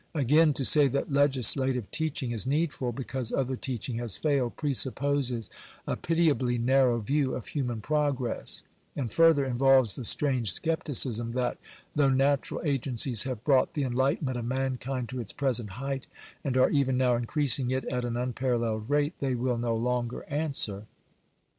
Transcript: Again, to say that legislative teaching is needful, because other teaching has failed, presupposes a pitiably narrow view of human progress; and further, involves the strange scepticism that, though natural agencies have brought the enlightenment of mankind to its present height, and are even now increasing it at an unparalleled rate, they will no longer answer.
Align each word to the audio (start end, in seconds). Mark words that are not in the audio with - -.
Again, 0.15 0.51
to 0.53 0.65
say 0.65 0.87
that 0.87 1.11
legislative 1.13 1.91
teaching 1.91 2.31
is 2.31 2.47
needful, 2.47 2.91
because 2.91 3.31
other 3.31 3.55
teaching 3.55 3.97
has 3.97 4.17
failed, 4.17 4.55
presupposes 4.55 5.51
a 5.85 5.95
pitiably 5.95 6.57
narrow 6.57 6.97
view 6.97 7.35
of 7.35 7.45
human 7.45 7.81
progress; 7.81 8.63
and 8.95 9.11
further, 9.11 9.45
involves 9.45 9.93
the 9.95 10.03
strange 10.03 10.59
scepticism 10.59 11.33
that, 11.33 11.59
though 11.93 12.09
natural 12.09 12.61
agencies 12.65 13.21
have 13.25 13.43
brought 13.43 13.75
the 13.75 13.83
enlightenment 13.83 14.37
of 14.37 14.45
mankind 14.45 15.07
to 15.09 15.21
its 15.21 15.33
present 15.33 15.69
height, 15.69 16.07
and 16.43 16.57
are 16.57 16.71
even 16.71 16.97
now 16.97 17.15
increasing 17.15 17.69
it 17.69 17.85
at 17.85 18.03
an 18.03 18.17
unparalleled 18.17 18.89
rate, 18.89 19.13
they 19.19 19.35
will 19.35 19.59
no 19.59 19.75
longer 19.75 20.23
answer. 20.31 20.87